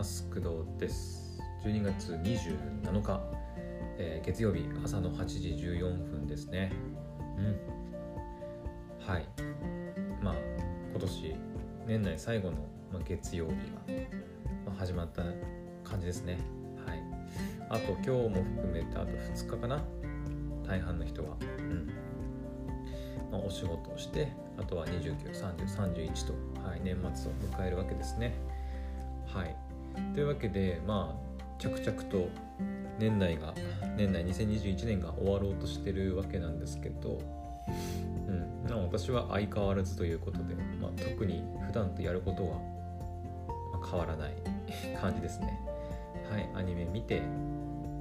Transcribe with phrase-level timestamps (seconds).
[0.00, 1.38] ます工藤です。
[1.62, 3.20] 12月27日、
[3.98, 6.72] えー、月曜日朝の8時14分ですね。
[7.36, 9.06] うん。
[9.06, 9.26] はい。
[10.22, 10.34] まあ
[10.90, 11.36] 今年
[11.86, 12.56] 年内最後の、
[12.90, 13.56] まあ、月曜日が、
[14.64, 15.22] まあ、始まった
[15.84, 16.38] 感じですね。
[16.86, 17.02] はい。
[17.68, 19.82] あと今日も含めてあと2日かな。
[20.66, 21.36] 大半の人は。
[21.58, 21.90] うん。
[23.30, 26.32] まあ、お仕事をしてあとは293031と、
[26.66, 28.32] はい、年末を迎えるわけですね。
[29.26, 29.69] はい。
[30.14, 32.28] というわけでまあ着々と
[32.98, 33.54] 年内が
[33.96, 37.18] 年内2021年が終わろうとしてるわけなんですけど、
[38.28, 42.58] うん、私は相変わらずということで、まあ、特に普段とやることは
[43.90, 44.34] 変わらない
[45.00, 45.58] 感じですね。
[46.30, 46.48] はい。
[46.54, 47.22] アニメ見て、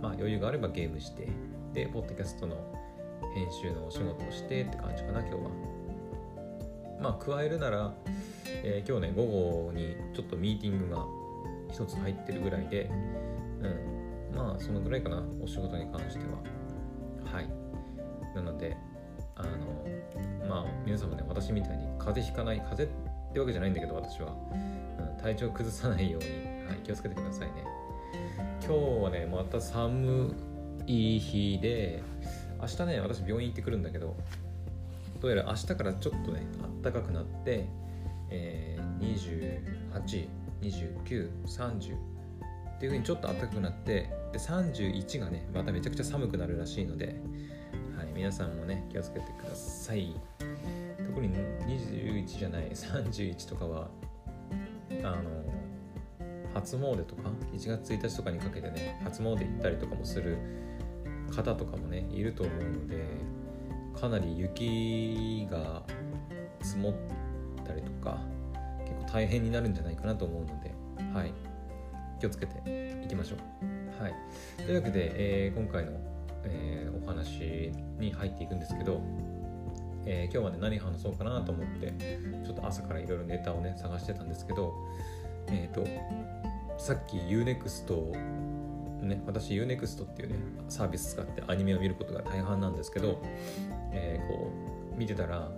[0.02, 1.28] まあ、余裕があればゲームして
[1.74, 2.56] でポッドキャストの
[3.34, 5.40] 編集のお仕事をしてって感じかな今日は。
[7.02, 7.94] まあ加えるなら、
[8.46, 11.06] えー、今日ね午後にちょっとミーティングが
[11.72, 12.90] 一つ入ってるぐらいで
[13.62, 16.40] うんまあそのぐらいかなお仕事に関しては。
[17.34, 17.50] はい。
[18.36, 18.78] なので
[19.36, 19.50] あの
[20.48, 24.36] まあ皆様ね私みたいに風邪ひかない風邪ってわけじゃないんだけど私は、
[24.98, 26.30] うん、体調崩さないように、
[26.68, 27.66] はい、気をつけてくださいね。
[28.62, 30.36] 今日はねまた寒
[30.86, 32.04] い日で
[32.62, 34.16] 明日ね私病院行ってくるんだけど
[35.22, 37.68] どうやら明日からちょっとねあったかくなって、
[38.30, 39.14] えー、
[40.62, 47.20] 2930っていう風にちょっと暖かくなってで31がねまためちゃくちゃ寒くなるらしいので、
[47.98, 50.16] はい、皆さんもね気をつけてください。
[51.06, 51.30] 特に
[51.66, 53.90] 21じゃない31とかは
[55.04, 55.24] あの
[56.54, 60.38] 初詣とか1月1日とかにかけてね初詣行ったりとかもする
[61.36, 63.06] 方とかもねいると思うので
[64.00, 65.84] かなり雪が
[66.62, 66.94] 積もっ
[67.66, 68.20] たりとか
[69.12, 70.74] 大変になるんじゃないかなと思うので
[71.14, 71.34] はい。
[72.20, 74.04] 気をつけていきましょう。
[74.04, 74.14] はい。
[74.58, 75.12] というわけで、
[75.48, 75.94] えー、今回の、
[76.44, 79.02] えー、お話に入っていくんですけど
[80.06, 81.94] えー、今日はね何話そうかなと思って
[82.44, 84.74] ちょっと朝からいろいろネタをね探してたんですけど
[85.48, 85.86] えっ、ー、と
[86.80, 88.40] さっき UNEXT
[89.02, 90.36] ね、私 UNEXT っていうね
[90.68, 93.22] サービス使ってアニメを見ることが大半なんですけど、
[93.94, 94.52] えー、こ
[94.94, 95.50] う見てたら、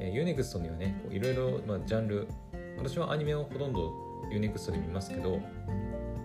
[0.00, 2.26] えー、UNEXT にはねいろいろジャンル
[2.78, 3.92] 私はアニメをほとんど
[4.32, 5.40] UNEXT で見ますけど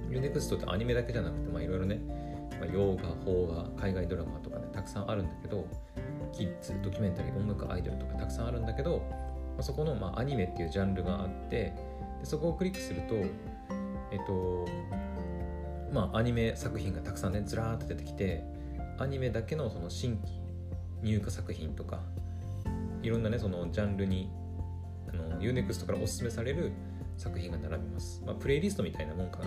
[0.09, 1.99] UNEXT ってアニメだけじゃなくていろいろね、
[2.59, 5.67] まあ、洋画邦画海外ドラマとかねたくさんあるんだけど
[6.31, 11.73] キッズドキュメンタリー音楽アイドルとかたくさんあるんだけど、まあ、そこの、まあ、アニメっていうジャンルがあって
[12.19, 13.15] でそこをクリックすると
[14.11, 14.65] えっと
[15.93, 18.43] まあ、アニメ作品がたくさんねずらーっと出てきて
[18.99, 20.33] アニメだけのその新規
[21.01, 22.01] 入荷作品とか
[23.01, 24.29] いろんなねそのジャンルに
[25.39, 26.71] の UNEXT からおすすめされる
[27.17, 29.45] 作品が並びます、まあ、プレイリストみたいなもんかな、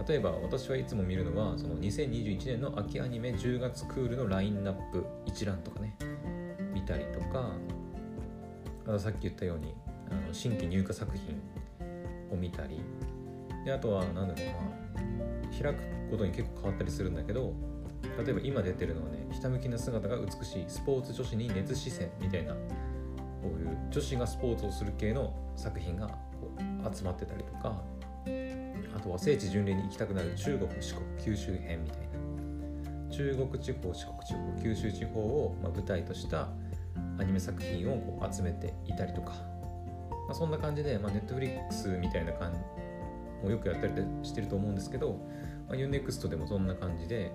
[0.00, 5.96] うん、例えば私はいつも見るのはその2021年の秋アニメ10月クールのラインナップ一覧とかね。
[6.72, 7.52] 見たりとか
[8.86, 9.74] あとさっき言ったように
[10.10, 11.40] あの新規入荷作品
[12.30, 12.80] を見たり。
[13.64, 14.86] であとは何だろうな。
[15.62, 15.80] 開く
[16.10, 17.54] ことに結構変わったりするんだけど
[18.22, 22.54] 例えば今出てるのはねひたむきな姿が美しいスポーツ女子に熱視線みたいな
[23.46, 26.14] こういう女子がスポーツをする系の作品がこ
[26.58, 27.82] う集まってたりとか
[28.96, 32.16] あとは聖地巡礼に行きたくなる中国四国九州編みたいな。
[33.16, 36.48] 中国地方四国地方九州地方を、ま舞台とした
[37.18, 39.32] アニメ作品をこう集めていたりとか、
[40.28, 42.58] まあ、そんな感じで、まあ、Netflix みたいな感じ
[43.42, 43.92] もよくやったり
[44.22, 45.18] してると思うんですけど、
[45.68, 47.32] まあ、UNEXT でもそんな感じで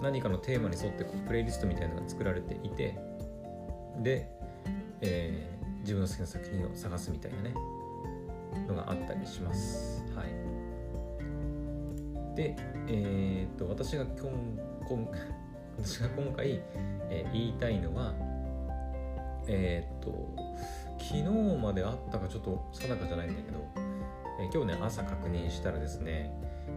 [0.00, 2.98] 何かのテーマに沿ってこうプレイリストみたいなのが作られていて
[3.98, 4.30] で、
[5.02, 7.54] えー、自分の好きな作品を探すみたいなね。
[8.68, 10.04] のがあったりします。
[10.14, 10.26] はい、
[12.36, 12.56] で、
[12.88, 14.30] えー、っと私が今
[14.88, 15.08] 今
[15.78, 16.62] 私が今回、
[17.10, 18.14] えー、言いたいのは
[19.48, 20.34] えー、っと
[20.98, 21.22] 昨日
[21.56, 23.58] まであったかちょっと定かじゃないんだけど、
[24.40, 26.32] えー、今日ね朝確認したらですね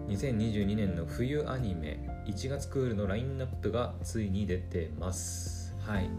[0.08, 5.76] 2022年の冬アニメ1月クールのラインナップがついに出てます。
[5.82, 6.10] はい。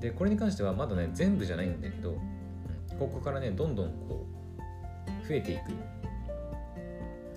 [0.00, 2.16] でこれに関してはまだね全部じゃないんだけど
[2.98, 4.26] ここからねどんどんこ
[5.06, 5.72] う増えていく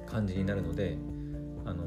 [0.09, 0.97] 感じになるので
[1.65, 1.83] あの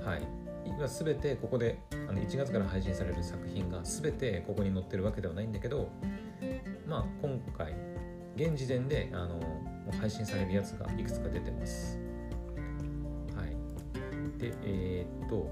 [0.00, 0.26] ー、はい
[0.66, 1.78] 今全てここで
[2.08, 5.90] あの1月から配信される作品が全てここに載ってるわけではないんだけど
[6.86, 7.74] まあ今回
[8.36, 9.40] 現時点であの
[10.00, 11.98] 配信されるやつがいくつか出てます。
[13.36, 14.38] はい。
[14.38, 15.48] で、えー、っと、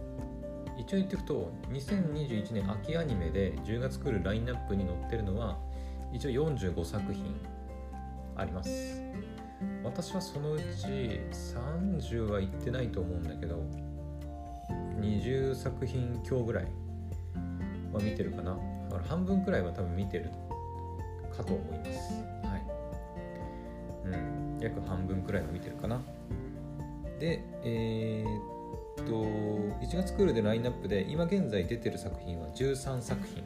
[0.79, 5.59] 一応言っておくと、2021年秋アニメで10月来るラインナップに載ってるのは、
[6.13, 7.25] 一応45作品
[8.37, 9.03] あります。
[9.85, 10.65] 私はそのうち
[11.31, 13.65] 30はいってないと思うんだけど
[15.01, 16.65] 20作品強ぐらい
[17.93, 18.57] は見てるかな。
[18.89, 20.31] だから半分くらいは多分見てる
[21.37, 22.15] かと思います。
[22.47, 22.63] はい。
[24.07, 24.59] うん。
[24.61, 26.01] 約半分くらいは見てるかな。
[27.19, 28.52] でえー、っ
[29.07, 29.25] と
[29.85, 33.45] 1月クールでラインナップで今現在出てる作品は13作品。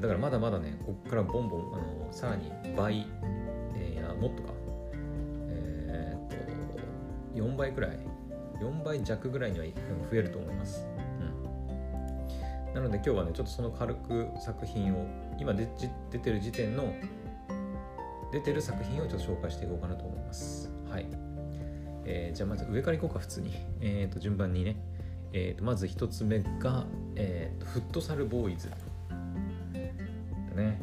[0.00, 3.06] だからまだまだねこっからボンボンあのさらに倍、
[3.76, 4.52] えー、やもっとか。
[5.48, 8.12] えー、っと4倍くらい。
[8.62, 10.86] 4倍弱ぐらいには増えると思います、
[12.68, 15.06] うん、なので今日はねちょっとその軽く作品を
[15.38, 15.68] 今で
[16.10, 16.94] 出てる時点の
[18.30, 20.70] 出てる作品をちょっと紹介していこうかなと思います。
[20.88, 21.31] はい。
[22.04, 23.52] えー、じゃあまず上からいこうか普通に。
[23.80, 24.76] え、ー、と順番にね。
[25.32, 28.70] えー、とまず1つ目が、えーと、フットサルボーイズ。
[28.70, 28.76] だ
[30.56, 30.80] ね。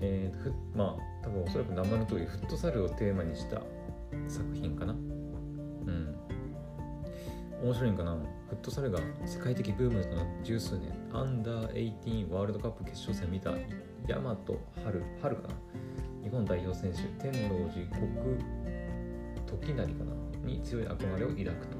[0.00, 3.62] えーと、とまあ多分おそらく名前の通りフットサルをテーマにした
[4.28, 4.92] 作品かな。
[4.92, 6.16] うん。
[7.62, 8.16] 面白いんかな。
[8.48, 10.92] フットサルが世界的ブームとなって十数年。
[11.12, 13.52] アンダー18ワールドカップ決勝戦見た
[14.06, 14.36] 大和
[14.84, 15.54] 春春かな。
[16.22, 18.85] 日本代表選手天王寺国
[19.46, 21.76] 時成かなに強い憧れを抱くと。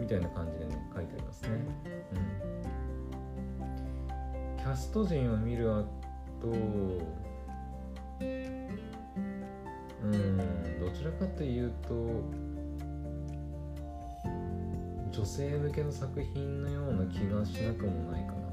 [0.00, 1.50] みたいな感じでね書いてありますね、
[4.58, 5.84] うん、キャスト陣を見るあ
[6.40, 6.48] と
[10.02, 10.36] うん
[10.80, 11.94] どちらかというと
[15.10, 18.44] 女性向けの作品のような気がしなくもないかな。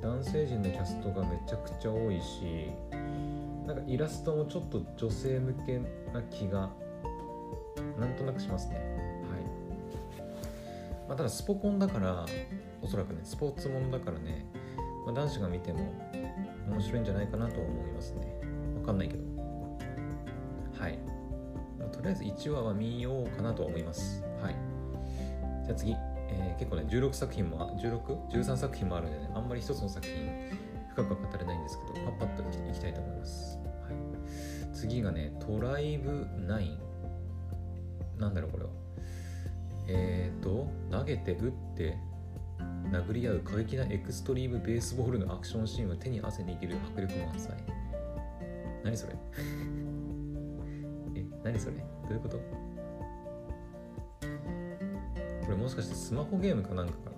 [0.00, 2.70] 男性陣のキャストがめちゃくちゃ多いし
[3.68, 5.78] なんかイラストもちょっと女性向け
[6.14, 6.70] な気が
[8.00, 8.76] なんとなくしますね。
[8.76, 8.86] はい、
[11.06, 12.24] まあ、ただスポコンだから
[12.80, 14.46] おそらくねスポーツものだからね、
[15.04, 15.80] まあ、男子が見ても
[16.70, 18.40] 面白いんじゃないかなと思いますね。
[18.80, 19.22] わかんないけど。
[20.82, 20.98] はい。
[21.78, 24.24] まとりあえず1話は見ようかなと思います。
[24.40, 24.54] はい。
[25.66, 30.58] じゃあ次、えー、結構ね16作品も 16?13 作品もあるんでねあんまり一つの作品
[30.98, 33.94] 深くは語れないんですけどパッパッといきたいと思います、はい、
[34.76, 36.76] 次がねトライブ9
[38.18, 38.70] なんだろうこれは。
[39.86, 41.96] えっ、ー、と投げて打って
[42.90, 47.52] 殴り合う過激なエクストリームベースボールのアクションシーンは手に汗握る迫力満載。
[48.82, 49.14] 何それ？
[51.14, 51.76] え何それ？
[51.76, 52.38] どういうこと？
[52.38, 52.42] こ
[55.48, 57.12] れもしかしてスマホゲームかなんかかな？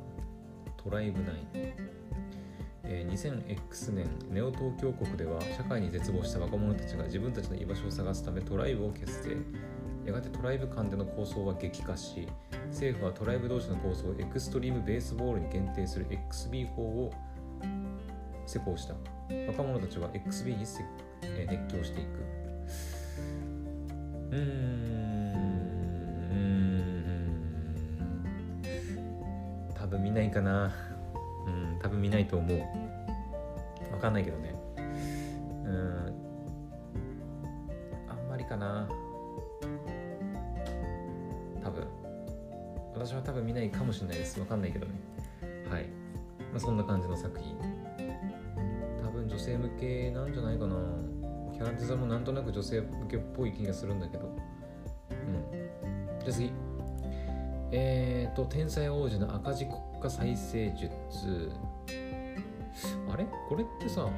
[0.76, 1.72] トライブ9、
[2.92, 9.36] えー、2000X 年ネオ東京国では社会に絶望した若者たちが自分たちの居場所を探すためトライブを結成。
[10.04, 12.26] やがてトライブ間での構想は激化し
[12.70, 17.12] 政府はトライブ同士の構想をエクストリームベースボールに限定する XB 法を
[18.44, 18.94] 施行した。
[19.46, 20.80] 若者たちは XB に熱
[21.76, 22.08] 狂していく。
[24.32, 24.90] うーん。
[29.74, 30.72] 多分見ないかな。
[31.46, 32.79] うん多分見ないと思う。
[34.00, 34.54] わかんないけどね。
[34.78, 36.14] うん。
[38.08, 38.88] あんまりかな。
[41.62, 41.86] 多分。
[42.94, 44.40] 私は多分見ないかもしれないです。
[44.40, 44.92] わかんないけどね。
[45.68, 45.84] はい。
[46.50, 47.58] まあそんな感じの作品。
[49.04, 50.76] 多分女性向けなんじゃないかな。
[51.52, 54.34] キャラデザもなんとなく女性向けっぽい気がするんだけど。
[55.10, 55.52] うん。
[56.20, 56.50] じゃあ次。
[57.70, 61.50] えっ、ー、と天才王子の赤字国家再生術。
[63.12, 63.26] あれ？
[63.48, 64.08] これってさ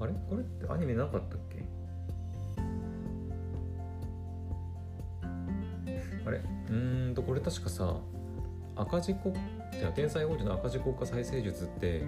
[0.00, 0.12] あれ？
[0.28, 1.64] これってアニメなかったっけ？
[6.26, 6.40] あれ？
[6.70, 6.72] う
[7.10, 7.96] んとこれ確かさ
[8.76, 9.34] 赤字国
[9.72, 12.04] じゃ天才王子の赤字国家再生術って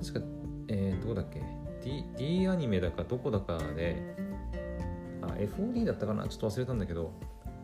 [0.00, 0.26] 確か
[0.68, 1.42] えー、どこだっけ
[1.84, 4.00] ？D, D アニメだかどこだかで
[5.20, 6.26] あ FOD だったかな？
[6.28, 7.12] ちょっと忘れたんだけど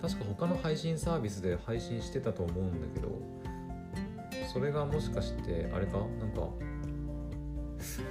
[0.00, 3.09] 確か他の配信サービスで配信してたと思うんだけど
[4.52, 5.99] それがもしかしてあれか？
[6.21, 6.49] なんか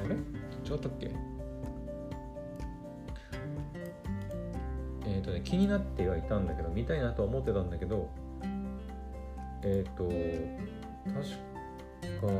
[0.05, 0.15] あれ？
[0.15, 1.11] 違ったっけ？
[5.05, 8.09] えっ、ー、とね気になってはいたんだけど見たいなとは思ってたんだけど
[9.63, 11.21] えっ、ー、と確
[12.21, 12.33] か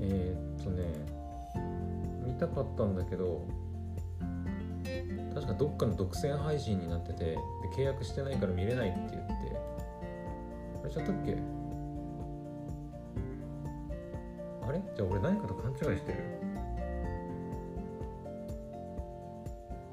[0.00, 0.84] えっ、ー、とね
[2.26, 3.46] 見たかったんだけど
[5.38, 7.38] 確かどっかの独占配信になっててで
[7.76, 9.32] 契約してないから見れないって言って。
[10.82, 11.36] あれちゃったっけ？
[14.66, 14.82] あれ？
[14.96, 16.18] じゃあ俺何かと勘違いしてる？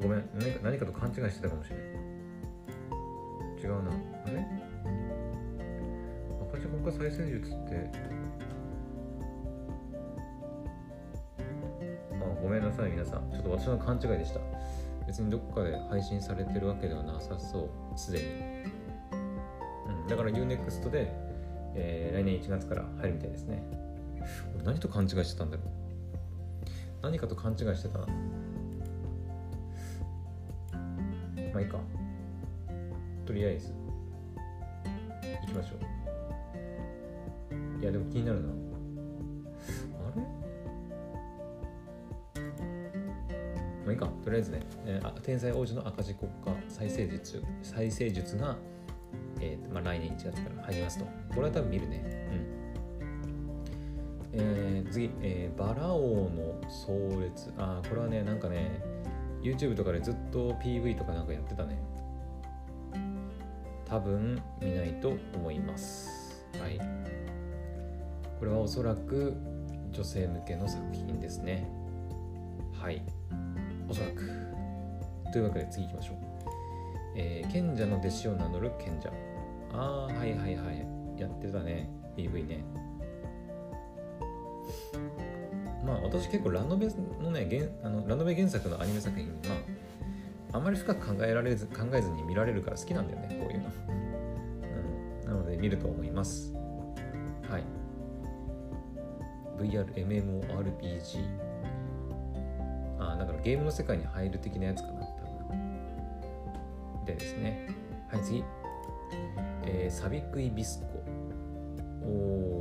[0.01, 0.27] ごめん。
[0.33, 1.85] 何か何かと勘違いしてたかもしれない
[3.61, 3.91] 違うな。
[3.91, 4.47] あれ？
[6.49, 7.91] 赤字国家再生術って。
[12.13, 13.29] あごめんなさい皆さん。
[13.31, 14.39] ちょっと私の勘違いでした。
[15.07, 17.97] 別にどこかで配信されてるわけではなさそう。
[17.97, 18.25] すでに、
[19.91, 21.13] うん、だから UNEXT で、
[21.75, 23.63] えー、来年1月から入るみたいですね。
[24.63, 25.65] 何と勘違いしてたんだろう。
[27.03, 27.99] 何かと勘違いしてた。
[27.99, 28.07] な
[31.53, 31.77] まあいいか。
[33.25, 33.73] とりあえず。
[35.41, 35.75] 行きましょ
[37.79, 37.81] う。
[37.81, 38.64] いやでも気になるな。
[43.85, 44.07] まあいいか。
[44.23, 48.57] とりあえずね、えー、天才王子の赤字国家再生術再生術が、
[49.39, 51.05] えーまあ、来年1月から入りますと。
[51.29, 52.03] これは多分見るね。
[54.33, 54.39] うん。
[54.41, 58.81] えー、次、えー、バラ王の壮烈あこれはねなんかね
[59.41, 61.79] YouTube とかでずっと PV とかなんかやってたね。
[63.85, 66.43] 多分見ないと思います。
[66.59, 66.79] はい。
[68.39, 69.35] これはおそらく
[69.91, 71.69] 女性向けの作品ですね。
[72.73, 73.03] はい。
[73.89, 74.29] おそらく。
[75.31, 76.15] というわけで次行きましょう、
[77.15, 79.11] えー、賢者の弟子を名乗る賢者。
[79.73, 80.87] ああはいはいはい。
[81.19, 81.89] やってたね。
[82.15, 82.63] PV ね。
[85.85, 86.87] まあ私結構ラノベ
[87.21, 93.69] のね原あのラノベ原作のアニメ作品まあまり深く考えられず考えずに見られるから好きなんだよねこういうの、
[95.23, 96.53] うん、なので見ると思います。
[97.49, 97.63] はい。
[99.59, 101.44] VRMMORPG
[103.45, 107.05] ゲームの世界に入る的なやつかな多分。
[107.05, 107.67] でですね。
[108.11, 108.43] はい次。
[109.63, 110.87] えー、サビクイビスコ。
[112.03, 112.55] お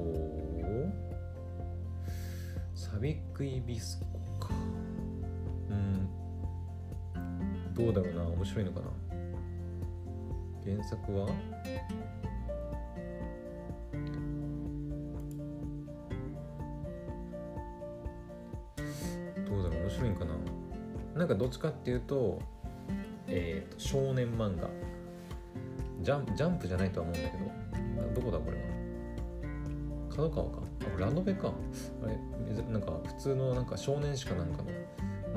[2.74, 3.98] サビクイビス
[4.38, 4.54] コか。
[5.70, 6.06] うん。
[7.72, 8.24] どうだろうな。
[8.24, 8.86] 面白いのかな。
[10.66, 11.28] 原作は？
[21.24, 22.38] なんかどっちかっていうと
[23.28, 24.68] え、ー、と少年漫画。
[26.02, 28.64] ジャンジャンプじゃないとは思うんだけどどこだこれは？
[30.10, 30.58] 角川か？
[30.98, 31.50] あラノベか。
[32.02, 32.18] あれ
[32.70, 34.70] なんか普通のなんか少年誌かなんかの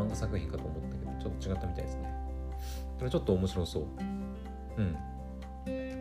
[0.04, 2.14] 漫画作品かと思ったけどちょっと違ったみたいですね。
[3.00, 3.84] これちょっと面白そう。
[4.78, 4.98] うん。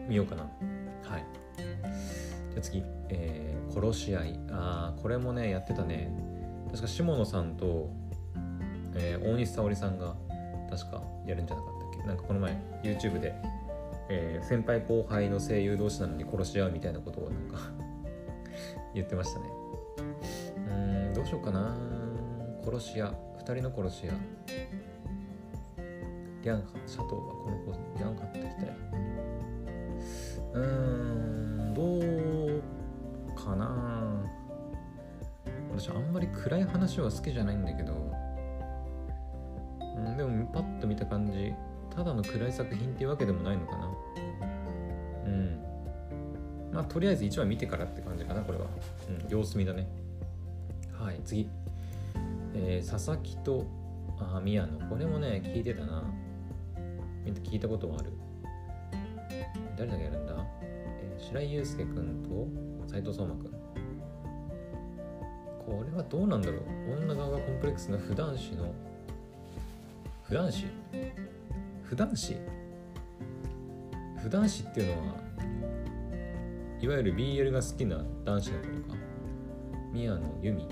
[0.08, 0.42] 見ようかな。
[0.42, 0.48] は
[1.18, 1.24] い。
[2.50, 4.40] じゃあ次、えー、殺し合い。
[4.50, 6.10] ああこれもねやってたね。
[6.70, 7.88] 確か下野さんと、
[8.96, 10.14] えー、大西沙織さんが
[10.70, 12.06] 確かやるんじゃなかったっけ？
[12.08, 13.34] なんかこの前 YouTube で、
[14.08, 17.58] えー、先輩後輩の声優同士なのに殺し合うみたいなことをなんか
[18.94, 19.46] 言ってましたね。
[20.68, 20.72] う
[21.10, 21.74] んどうしようかな。
[22.64, 23.12] 殺し屋。
[23.38, 24.12] 2人の殺し屋。
[26.42, 28.76] リャンハシャトーはこの子リャンハってきたい
[30.54, 32.62] うんどう
[33.34, 34.22] かな。
[35.76, 38.05] 私あんまり暗い話は好きじゃないんだけど。
[40.52, 41.52] パッと見た感じ
[41.94, 43.90] ただの暗い作品っていうわけでもないのかな。
[45.24, 45.60] うん。
[46.72, 48.66] まあとりあえず1話見てからって感じかなこれは、
[49.08, 49.88] うん、様子見だね。
[50.92, 51.48] はい次、
[52.54, 53.66] えー、佐々木と
[54.18, 54.88] あ宮野。
[54.88, 56.04] これもね聞いてたな。
[57.24, 58.12] 聞いたことはある。
[59.76, 63.50] 誰だけやるんだ、えー、白井祐介くんと斎藤壮馬くん。
[65.66, 66.60] これはどうなんだろう。
[67.02, 68.72] 女側がコンプレックスな普段子の
[70.28, 70.66] 普段子
[71.84, 72.36] 普段子？
[74.20, 75.14] 普段子っていうのは
[76.80, 78.96] いわゆる BL が好きな男子の子とか？
[79.92, 80.66] 宮野由美、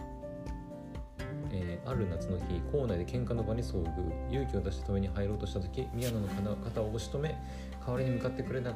[1.52, 4.32] えー、ある夏の日校内で喧嘩の場に遭遇。
[4.32, 7.40] 勇気を出して止めに入ろうとした時宮野の肩を押し止め
[7.86, 8.74] 代わりに向かってくれた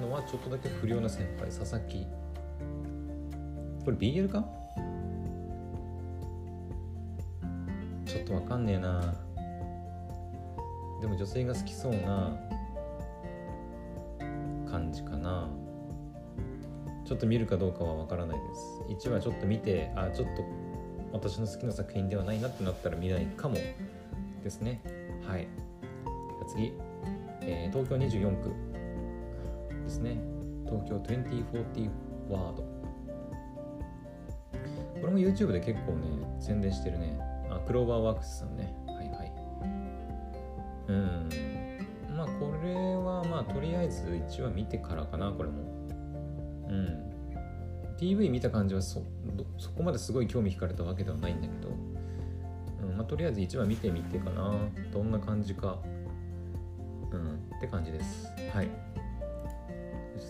[0.00, 2.06] のはちょっとだけ不良な先輩佐々木。
[3.84, 4.44] これ BL か？
[8.06, 9.12] ちょっとわかんねえな。
[11.00, 12.36] でも女性が好きそうな
[14.70, 15.48] 感じかな。
[17.04, 19.08] ちょっと見るかどうかはわからないです。
[19.08, 20.44] 1話ちょっと見てあちょっと
[21.12, 23.56] 私の好きな作品ではないなってなったら見ないかも
[24.44, 24.80] ですね。
[25.26, 25.48] はい。
[26.48, 26.72] 次、
[27.40, 28.52] えー、東京24区
[29.84, 30.20] ですね。
[30.66, 31.90] 東京2040
[32.28, 32.62] ワード。
[35.00, 36.06] これも YouTube で結構ね
[36.38, 37.18] 宣伝してるね。
[37.50, 38.74] あクローバーワークスさんね。
[43.52, 45.62] とりあえず1話見てからかなこれも。
[46.68, 47.10] うん。
[47.98, 49.02] PV 見た感じはそ
[49.58, 51.68] そこまですごい興味惹かれたわけではないんだけど、
[52.82, 54.54] うんまあ、とりあえず1話見てみてかな。
[54.92, 55.78] どんな感じか。
[57.12, 58.26] うんって感じです。
[58.54, 58.68] はい。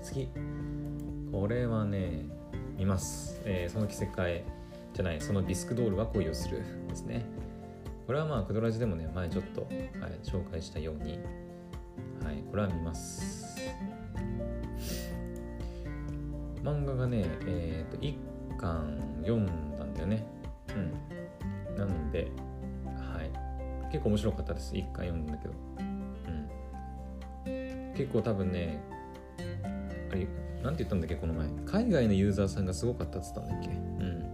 [0.03, 0.29] 次。
[1.33, 2.27] これはね
[2.77, 4.45] 見ます、えー、その着せ替え
[4.95, 7.25] じゃないそのディスクドールは恋をするですね。
[8.07, 9.71] これはまあクドラジでもね前ちょっと、はい、
[10.25, 11.21] 紹介したように
[12.51, 13.57] これは見ます。
[16.63, 19.47] 漫画がねえっ、ー、と1巻読ん
[19.79, 20.27] だんだよね。
[20.75, 21.77] うん。
[21.77, 22.31] なので
[22.87, 23.31] はい。
[23.93, 24.75] 結構面白かったです。
[24.75, 25.55] 1巻読んだけど。
[27.47, 27.95] うん。
[27.95, 28.81] 結構多分ね
[30.11, 30.27] あれ
[30.63, 31.49] なんて言ったんだっけこの前。
[31.67, 33.69] 海外のユーザーさんがすごかったっつったんだっけ。
[33.69, 34.31] うん。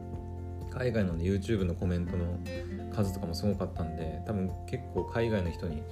[0.70, 2.38] 海外の、ね、YouTube のコメントの
[2.94, 5.82] 数とかもすごかったんで多分結構海外の人に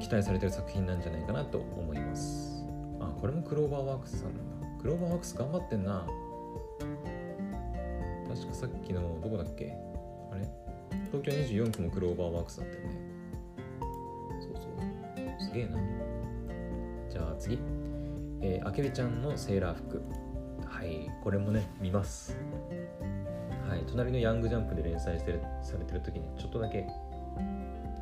[0.00, 2.64] 期待されてる作品なんじゃないかなと思います。
[3.00, 4.40] あこれもクローバーワークスさんだ。
[4.80, 6.06] クローバーワークス頑張ってんな。
[8.28, 9.76] 確かさっきのどこだっけ？
[10.32, 10.48] あれ？
[11.12, 13.00] 東京24区もクローバーワークスだったよね。
[14.40, 15.40] そうそう。
[15.40, 15.78] すげえな。
[17.10, 17.58] じゃあ次。
[18.40, 20.02] えー、あけびちゃんのセーラー服。
[20.66, 22.36] はいこれもね見ます。
[23.68, 26.86] はい隣のヤングジャンプで連載してるされてる時にちょっとだけ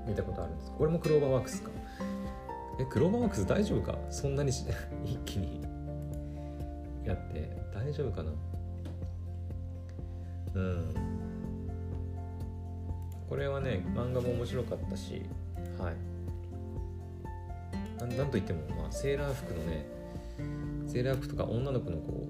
[0.06, 0.72] 見たことあるんです。
[0.72, 1.70] これもクローバーワークスか。
[2.80, 3.98] えクローバーワークス大丈夫か？
[4.10, 4.50] そんなに
[5.04, 5.60] 一気に。
[7.04, 7.50] やって。
[7.74, 8.32] 大丈夫かな？
[10.54, 10.94] うん。
[13.28, 15.22] これはね漫画も面白かったし。
[15.78, 15.94] はい。
[18.16, 19.84] なんといっても、まあ、セーラー服のね
[20.86, 22.26] セーラー服とか女の子のこ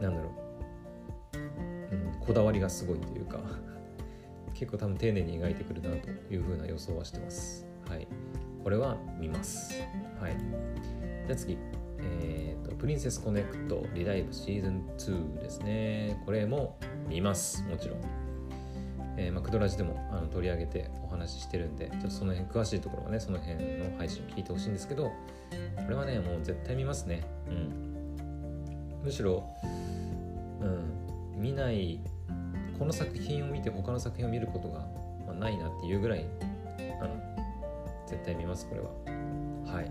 [0.00, 0.30] うなんだろ
[1.34, 3.38] う、うん、こだわりがすごいというか。
[4.52, 7.64] 結構多分丁寧に描いてくるなというふうな予想はしてます。
[7.88, 8.06] はい。
[8.62, 9.74] これは見ます。
[10.20, 10.36] はい。
[11.26, 11.58] じゃあ次。
[11.98, 16.22] えっ、ー、とプリンセスコネクトリライブシーズン2ですね。
[16.24, 17.62] これも見ます。
[17.64, 18.00] もちろん。
[19.16, 25.12] えーまあ、クドラジでもあの取り上げてお話ししてるんでちょっとその辺詳しいところはねその辺の配信聞いてほしいんですけどこ
[25.90, 27.22] れはねもう絶対見ますね。
[27.48, 29.00] うん。
[29.04, 29.46] むしろ
[30.62, 32.00] うん見ない
[32.78, 34.78] この作品を見て他の作品を見ることが、
[35.26, 36.24] まあ、ないなっていうぐらい、
[38.10, 38.90] 絶対見ますこれは。
[39.72, 39.84] はい。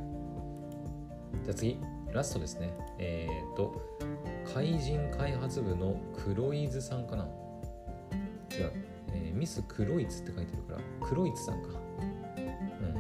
[1.44, 1.80] じゃあ次。
[2.12, 2.74] ラストですね。
[2.98, 3.82] えっ、ー、と
[4.54, 7.26] 怪人開発部の黒井津さんかな。
[8.52, 8.72] 違う。
[9.14, 11.70] えー、ミス・クロイツって書いてるからクロイツさんか。
[11.70, 12.96] うん。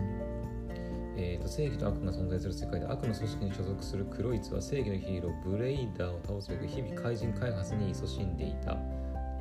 [1.17, 8.77] えーと、正義と悪が存在する世界で悪の組織に所属するクロイツは正義のヒーローブレイダーを倒すべく日々怪人開発に勤しんでいた。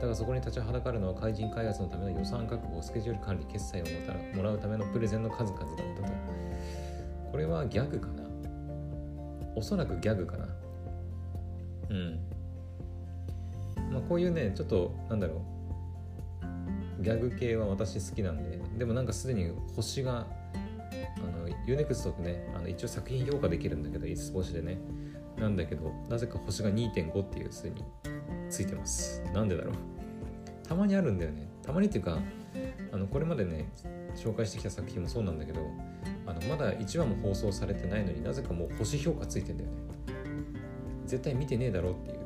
[0.01, 6.13] だがそこに立ちはだかるのは怪人開発のための予算確保スケジュール管理決済をもたらもらうためのプレゼンの数々だったと。
[7.33, 8.23] これはギャグかな？
[9.57, 10.49] おそらくギャグかな。
[11.91, 12.21] うん。
[13.91, 15.43] まあこういうねちょっとなんだろ
[17.01, 17.03] う。
[17.03, 20.27] ギャグ系は私好きなんででもなんかすでに星が
[21.17, 24.79] あの UNEXT ってねあの一応作品評価できるんだけど5つ星でね。
[25.39, 27.85] なんだけどなぜか星が2.5っていう数に
[28.51, 29.23] ついてます。
[29.35, 29.75] なんでだろう。
[30.67, 31.49] たまにあるんだよね。
[31.63, 32.19] たまにっていうか
[32.93, 33.71] あのこれまでね
[34.15, 35.61] 紹介してきた作品もそうなんだけど
[36.27, 39.77] あのまだ1話も放送されてないのになぜかもう星評価ついてんだよね。
[41.07, 42.25] 絶対見てねえだろっていうね。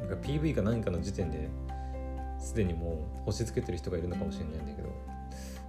[0.00, 0.08] うん。
[0.08, 1.48] なんか PV か何かの時点で
[2.40, 4.88] すでにもう星つけてる人がいるのかもしれないんだけど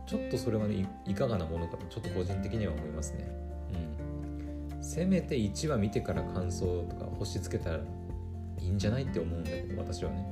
[0.08, 3.28] ちょっとそれはねいかがなものかとちょっと個人的には思いますね。
[4.74, 4.84] うん。
[4.84, 7.80] せめて1話見てから感想とか星つけたら
[8.62, 10.26] いいんじゃないって思うんだけど私はね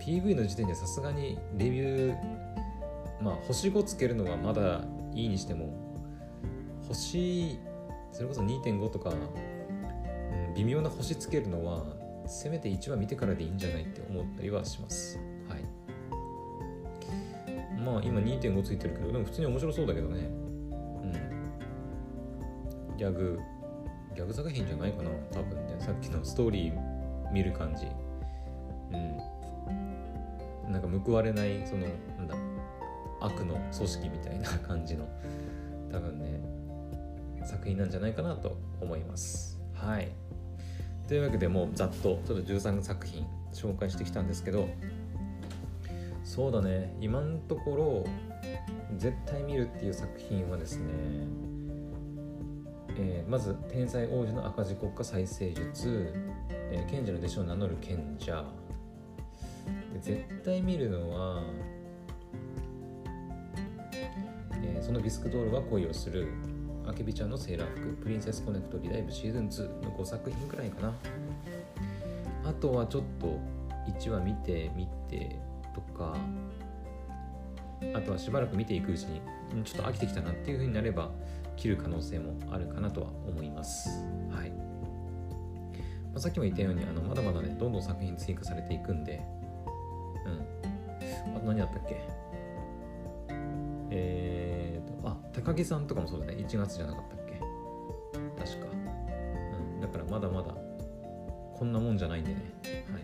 [0.00, 2.16] PV の時点でさすがにレビュー
[3.22, 4.84] まあ星5つけるのはまだ
[5.14, 5.74] いいにしても
[6.86, 7.58] 星
[8.12, 11.84] それこそ2.5とか、うん、微妙な星つけるのは
[12.26, 15.18] せめて1話見てからでいいんじゃないって思ったりはします。
[15.48, 15.60] はい。
[17.80, 20.20] まあ今2.5ついてるけど、でも普通に面白そうだけどね。
[20.20, 21.06] う
[22.94, 22.96] ん。
[22.96, 23.38] ギャグ、
[24.14, 25.76] ギャグ作品じゃないかな、多分ね。
[25.78, 26.74] さっきのストーリー
[27.32, 27.86] 見る感じ。
[28.92, 28.96] う
[30.68, 30.72] ん。
[30.72, 31.86] なんか報われない、その、
[32.18, 32.34] なんだ、
[33.20, 35.08] 悪の組織みたいな感じの、
[35.90, 36.40] 多分ね、
[37.44, 39.60] 作品なんじゃないかなと思います。
[39.74, 40.08] はい。
[41.08, 44.68] というわけでもうざっとちょっと13作品紹介してきたんですけど
[46.24, 48.06] そうだね今のところ
[48.98, 50.84] 絶対見るっていう作品はですね、
[52.98, 56.12] えー、まず「天才王子の赤字国家再生術」
[56.70, 58.44] えー「賢者の弟子を名乗る賢者」
[60.00, 61.42] 絶対見るのは、
[64.62, 66.28] えー、そのビスクドールは恋をする。
[66.88, 69.10] あけびちゃんのセーラー服、プリンセスコネクトリライブ。
[69.10, 70.94] シーズン2の5作品くらいかな。
[72.44, 73.40] あとはちょっと
[73.88, 75.36] 1話見てみて
[75.74, 76.16] とか、
[77.92, 79.20] あとはしばらく見ていくうちに
[79.64, 81.10] ちょっと飽きてきたなっていう風になれば
[81.56, 83.88] 切る可能性もあるかなとは思います。
[84.30, 84.50] はい。
[84.50, 84.56] ま
[86.16, 89.22] あ、さっきも言ったようにあのまだまだねどんどん作品追加されていくんで、
[90.24, 91.36] うん。
[91.36, 91.96] あと何だったっけ？
[93.90, 96.34] えーとあ高木さんとかもそうだね。
[96.34, 97.40] 1月じゃなかったっけ？
[98.38, 100.54] 確か、うん、だからまだまだ
[101.54, 102.52] こんなもんじゃないんでね。
[102.92, 103.02] はい。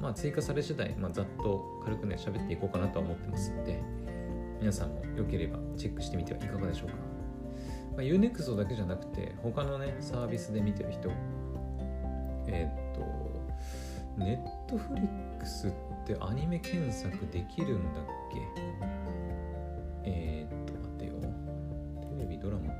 [0.00, 3.82] まあ追加され次第、まあ、ざっと軽くね喋っていこうかなとは思ってますんで
[4.58, 6.94] 皆さんも良ければチェックしてみてはいかがでしょうか、
[7.96, 11.10] まあ、UNEXT だけじゃなくて他のねサービスで見てる人
[12.46, 13.00] えーっと
[14.18, 15.70] ネットフリックスっ
[16.06, 18.40] てアニメ検索できるんだっけ？
[20.04, 21.12] えー、っと待ってよ。
[22.16, 22.76] テレビドラマかな？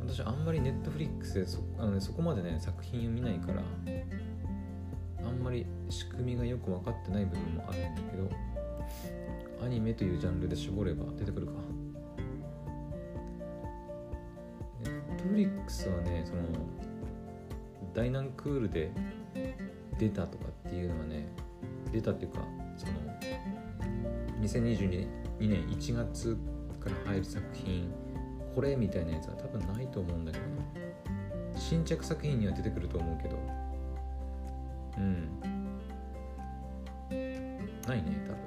[0.00, 3.62] 私あんまりネットフリックスでそあの、ね、そこまでね作品を見ないから
[5.24, 8.28] あんまり仕組みがよく分かってない部分もあるんだけど
[9.64, 11.52] アニメというジャンルで絞れば出てくるか。
[15.22, 16.42] トフリックスはねその
[17.94, 18.90] ダイナンクールで
[19.98, 21.28] 出たとかっていうのはね
[21.92, 22.40] 出たっていうか
[22.76, 22.92] その
[24.40, 25.06] 2022
[25.40, 26.36] 年1月
[26.80, 27.92] から入る作品
[28.54, 30.50] これみたいなやつは多分ないと思うんだけどな
[31.54, 33.38] 新着作品には出てくると思うけど
[34.98, 35.28] うん。
[37.86, 38.42] ないね多分。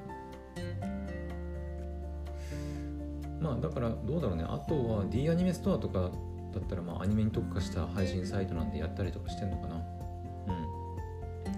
[3.41, 4.45] まあだからどうだろうね。
[4.47, 6.11] あとは D アニメストアとか
[6.56, 9.76] だったらまあアニメに特化した配信サイトなんでやったりとかしてんのかな。
[9.76, 9.82] うん、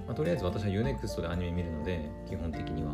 [0.08, 2.94] まあ、とりあえず私は UNEXT でアニメ見るので基本的には。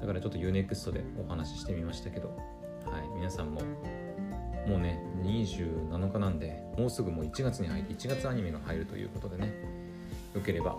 [0.00, 2.28] だからちょっと UNEXT でお話ししてみましたけど。
[2.28, 3.08] はい。
[3.16, 3.60] 皆さんも
[4.66, 9.52] もうね27日なんでもうすぐもう1月に入って1月アニメが入るということでね。
[10.34, 10.76] よければ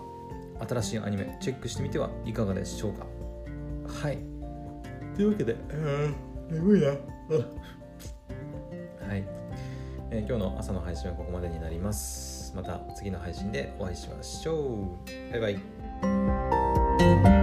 [0.68, 3.06] 新しいアニメチェックしてみてはいかがでしょうか。
[3.86, 4.18] はい。
[5.14, 6.30] というわけでうん。
[6.50, 6.92] 眠いな、
[10.12, 12.52] え、今日の朝の配信はここまでになります。
[12.56, 15.30] また次の配信でお会いしましょう。
[15.30, 15.50] バイバ
[17.36, 17.39] イ。